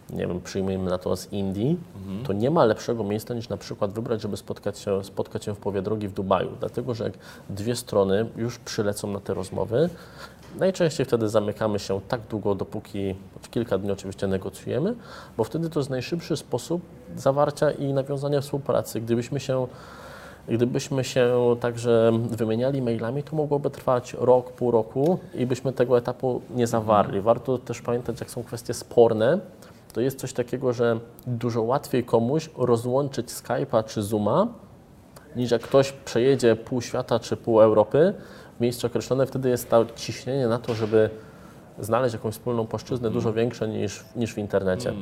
nie 0.10 0.28
wiem, 0.28 0.42
przyjmujemy 0.42 0.90
na 0.90 0.98
to 0.98 1.16
z 1.16 1.34
Indii, 1.34 1.78
to 2.24 2.34
nie 2.34 2.52
ma 2.52 2.66
lepszego 2.66 3.04
miejsca 3.04 3.34
niż 3.34 3.50
na 3.50 3.58
przykład 3.58 3.92
wybrać, 3.92 4.22
żeby 4.22 4.38
spotkać 4.38 4.80
się, 4.80 5.04
spotkać 5.04 5.46
się 5.46 5.56
w 5.56 5.58
powie 5.58 5.82
drogi 5.82 6.08
w 6.08 6.14
Dubaju. 6.14 6.52
Dlatego, 6.60 6.94
że 6.94 7.04
jak 7.04 7.14
dwie 7.50 7.76
strony 7.76 8.30
już 8.38 8.60
przylecą 8.60 9.12
na 9.12 9.20
te 9.20 9.34
rozmowy, 9.34 9.90
najczęściej 10.60 11.06
wtedy 11.06 11.30
zamykamy 11.30 11.80
się 11.80 12.02
tak 12.08 12.22
długo, 12.30 12.56
dopóki 12.56 13.16
w 13.42 13.50
kilka 13.50 13.78
dni 13.78 13.92
oczywiście 13.92 14.28
negocjujemy, 14.28 14.96
bo 15.38 15.44
wtedy 15.44 15.70
to 15.70 15.80
jest 15.80 15.90
najszybszy 15.90 16.38
sposób 16.38 16.82
zawarcia 17.16 17.72
i 17.72 17.94
nawiązania 17.94 18.42
współpracy. 18.42 19.02
Gdybyśmy 19.02 19.40
się 19.40 19.68
Gdybyśmy 20.48 21.04
się 21.04 21.56
także 21.60 22.12
wymieniali 22.30 22.82
mailami, 22.82 23.24
to 23.24 23.36
mogłoby 23.36 23.70
trwać 23.70 24.14
rok, 24.20 24.52
pół 24.52 24.72
roku 24.72 25.20
i 25.34 25.46
byśmy 25.46 25.74
tego 25.74 25.98
etapu 25.98 26.42
nie 26.56 26.68
zawarli. 26.68 27.22
Warto 27.22 27.58
też 27.58 27.82
pamiętać, 27.82 28.20
jak 28.20 28.30
są 28.30 28.44
kwestie 28.44 28.74
sporne, 28.74 29.40
to 29.94 30.02
jest 30.02 30.20
coś 30.20 30.34
takiego, 30.34 30.74
że 30.74 31.00
dużo 31.28 31.62
łatwiej 31.62 32.04
komuś 32.04 32.50
rozłączyć 32.58 33.28
Skype'a 33.28 33.84
czy 33.84 34.04
Zooma, 34.04 34.48
niż 35.36 35.52
jak 35.52 35.62
ktoś 35.62 35.92
przejedzie 35.92 36.56
pół 36.56 36.82
świata 36.82 37.20
czy 37.20 37.38
pół 37.38 37.62
Europy 37.62 38.14
w 38.58 38.62
miejscu 38.62 38.88
określone, 38.88 39.26
wtedy 39.26 39.50
jest 39.50 39.70
to 39.70 39.86
ciśnienie 39.96 40.48
na 40.48 40.60
to, 40.60 40.74
żeby 40.74 41.10
znaleźć 41.80 42.14
jakąś 42.14 42.34
wspólną 42.34 42.68
płaszczyznę 42.68 43.10
dużo 43.10 43.34
większe 43.34 43.68
niż, 43.68 44.06
niż 44.16 44.34
w 44.34 44.38
internecie. 44.38 44.94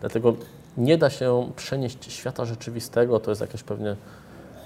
Dlatego 0.00 0.34
nie 0.76 0.98
da 0.98 1.10
się 1.10 1.50
przenieść 1.56 2.12
świata 2.12 2.44
rzeczywistego, 2.44 3.20
to 3.20 3.30
jest 3.30 3.40
jakieś 3.40 3.62
pewnie 3.62 3.96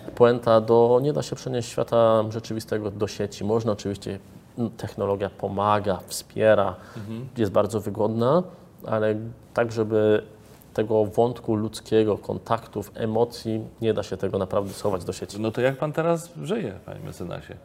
puenta 0.08 0.60
do, 0.60 1.00
nie 1.02 1.12
da 1.12 1.22
się 1.22 1.36
przenieść 1.36 1.68
świata 1.68 2.24
rzeczywistego 2.30 2.90
do 2.90 3.06
sieci. 3.06 3.44
Można 3.44 3.72
oczywiście, 3.72 4.18
mm, 4.58 4.70
technologia 4.70 5.30
pomaga, 5.30 5.98
wspiera, 6.06 6.76
jest 7.36 7.52
bardzo 7.52 7.80
wygodna, 7.80 8.42
ale 8.86 9.14
tak, 9.54 9.72
żeby 9.72 10.22
tego 10.74 11.04
wątku 11.04 11.54
ludzkiego, 11.54 12.18
kontaktów, 12.18 12.92
emocji, 12.94 13.60
nie 13.80 13.94
da 13.94 14.02
się 14.02 14.16
tego 14.16 14.38
naprawdę 14.38 14.72
schować 14.72 15.04
do 15.04 15.12
sieci. 15.12 15.40
No 15.40 15.50
to 15.50 15.60
jak 15.60 15.76
pan 15.76 15.92
teraz 15.92 16.30
żyje, 16.42 16.74
panie 16.86 17.00
mecenasie? 17.00 17.56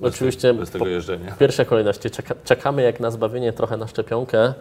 Bez 0.00 0.14
Oczywiście 0.14 0.54
Bez 0.54 0.70
tego 0.70 0.86
jeżdżenia. 0.86 1.30
w 1.30 1.38
pierwszej 1.38 1.66
kolejności 1.66 2.10
czeka, 2.10 2.34
czekamy 2.44 2.82
jak 2.82 3.00
na 3.00 3.10
zbawienie 3.10 3.52
trochę 3.52 3.76
na 3.76 3.86
szczepionkę, 3.86 4.54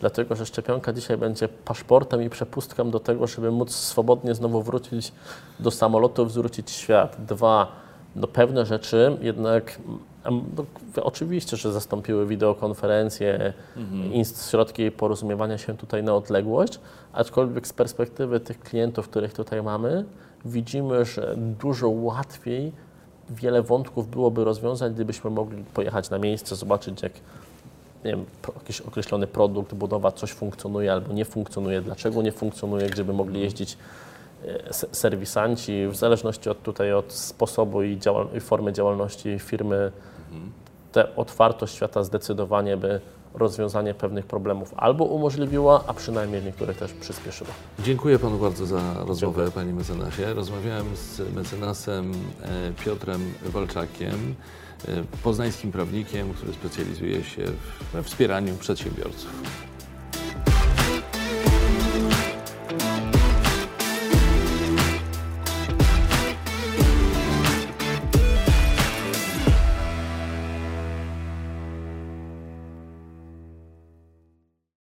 dlatego 0.00 0.36
że 0.36 0.46
szczepionka 0.46 0.92
dzisiaj 0.92 1.16
będzie 1.16 1.48
paszportem 1.48 2.22
i 2.22 2.30
przepustką 2.30 2.90
do 2.90 3.00
tego, 3.00 3.26
żeby 3.26 3.50
móc 3.50 3.74
swobodnie 3.74 4.34
znowu 4.34 4.62
wrócić 4.62 5.12
do 5.60 5.70
samolotów, 5.70 6.32
zwrócić 6.32 6.70
świat. 6.70 7.16
Dwa, 7.26 7.72
no 8.16 8.26
pewne 8.26 8.66
rzeczy 8.66 9.16
jednak 9.20 9.78
em, 10.24 10.44
no, 10.56 10.64
oczywiście, 11.02 11.56
że 11.56 11.72
zastąpiły 11.72 12.26
wideokonferencje, 12.26 13.52
inst- 14.12 14.50
środki 14.50 14.90
porozumiewania 14.90 15.58
się 15.58 15.76
tutaj 15.76 16.02
na 16.02 16.14
odległość, 16.14 16.80
aczkolwiek 17.12 17.66
z 17.66 17.72
perspektywy 17.72 18.40
tych 18.40 18.60
klientów, 18.60 19.08
których 19.08 19.32
tutaj 19.34 19.62
mamy, 19.62 20.04
widzimy, 20.44 21.04
że 21.04 21.34
dużo 21.36 21.88
łatwiej 21.88 22.72
wątków 23.62 24.10
byłoby 24.10 24.44
rozwiązać, 24.44 24.92
gdybyśmy 24.92 25.30
mogli 25.30 25.64
pojechać 25.74 26.10
na 26.10 26.18
miejsce, 26.18 26.56
zobaczyć 26.56 27.02
jak 27.02 27.12
nie 28.04 28.10
wiem, 28.10 28.24
jakiś 28.58 28.80
określony 28.80 29.26
produkt, 29.26 29.74
budowa, 29.74 30.12
coś 30.12 30.30
funkcjonuje 30.32 30.92
albo 30.92 31.12
nie 31.12 31.24
funkcjonuje, 31.24 31.80
dlaczego 31.80 32.22
nie 32.22 32.32
funkcjonuje, 32.32 32.90
gdyby 32.90 33.12
mogli 33.12 33.40
jeździć 33.40 33.78
e, 34.44 34.72
se- 34.74 34.86
serwisanci, 34.92 35.86
w 35.86 35.96
zależności 35.96 36.50
od 36.50 36.62
tutaj 36.62 36.92
od 36.92 37.12
sposobu 37.12 37.82
i, 37.82 37.98
i 38.36 38.40
formy 38.40 38.72
działalności 38.72 39.38
firmy, 39.38 39.92
ta 40.96 41.16
otwartość 41.16 41.74
świata 41.74 42.04
zdecydowanie 42.04 42.76
by 42.76 43.00
rozwiązanie 43.34 43.94
pewnych 43.94 44.26
problemów 44.26 44.74
albo 44.76 45.04
umożliwiła, 45.04 45.84
a 45.86 45.94
przynajmniej 45.94 46.42
niektórych 46.42 46.76
też 46.76 46.92
przyspieszyła. 46.92 47.50
Dziękuję 47.78 48.18
panu 48.18 48.38
bardzo 48.38 48.66
za 48.66 48.80
rozmowę, 49.06 49.50
panie 49.50 49.72
mecenasie. 49.72 50.34
Rozmawiałem 50.34 50.96
z 50.96 51.34
mecenasem 51.34 52.12
e, 52.42 52.84
Piotrem 52.84 53.20
Walczakiem, 53.42 54.34
e, 54.88 55.04
poznańskim 55.22 55.72
prawnikiem, 55.72 56.34
który 56.34 56.52
specjalizuje 56.52 57.24
się 57.24 57.42
we 57.92 58.02
wspieraniu 58.02 58.56
przedsiębiorców. 58.56 59.30